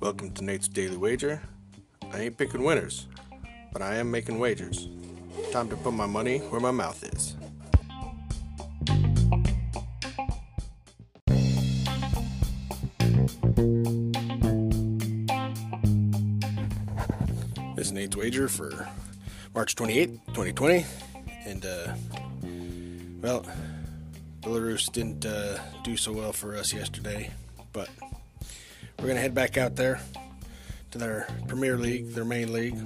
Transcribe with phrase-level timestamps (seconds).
[0.00, 1.40] Welcome to Nate's Daily Wager.
[2.12, 3.06] I ain't picking winners,
[3.72, 4.88] but I am making wagers.
[5.52, 7.36] Time to put my money where my mouth is.
[17.76, 18.88] This is Nate's Wager for
[19.54, 20.84] March 28th, 2020.
[21.46, 21.94] And, uh,
[23.22, 23.46] well,
[24.40, 27.30] Belarus didn't uh, do so well for us yesterday,
[27.72, 27.88] but
[28.98, 30.00] we're going to head back out there
[30.92, 32.76] to their Premier League, their main league.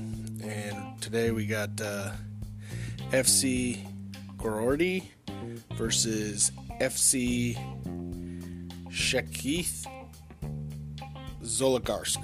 [0.42, 2.12] And today we got uh,
[3.10, 3.86] FC
[4.38, 5.04] Gorordi
[5.74, 7.56] versus FC
[8.88, 9.86] Shekith
[11.42, 12.22] Zologarsk.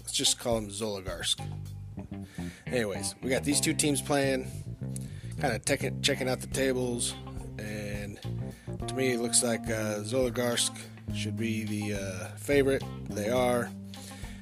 [0.00, 1.40] Let's just call them Zologarsk.
[2.66, 4.50] Anyways, we got these two teams playing,
[5.38, 5.64] kind of
[6.02, 7.14] checking out the tables,
[8.88, 10.76] to me it looks like uh, Zologarsk
[11.14, 12.82] should be the uh, favorite.
[13.10, 13.70] They are.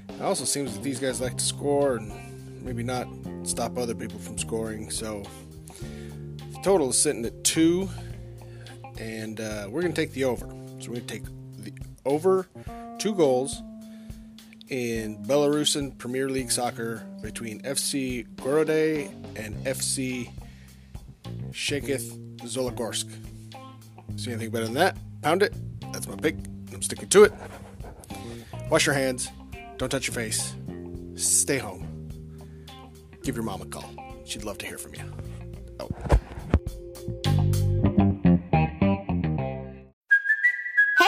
[0.08, 3.08] It also seems that these guys like to score and maybe not
[3.42, 4.90] stop other people from scoring.
[4.90, 5.24] So
[6.52, 7.88] the total is sitting at two,
[8.98, 10.46] and uh, we're going to take the over.
[10.78, 11.24] So we're going to take
[11.58, 11.72] the
[12.04, 12.48] over
[12.98, 13.62] two goals
[14.68, 20.30] in Belarusian Premier League soccer between FC Gorode and FC
[21.50, 23.10] Shekith Zologorsk.
[24.14, 24.96] See anything better than that?
[25.22, 25.54] Pound it.
[25.92, 26.36] That's my pick.
[26.72, 27.32] I'm sticking to it.
[28.70, 29.28] Wash your hands.
[29.78, 30.54] Don't touch your face.
[31.16, 32.08] Stay home.
[33.22, 33.90] Give your mom a call.
[34.24, 35.02] She'd love to hear from you.
[35.80, 35.88] Oh.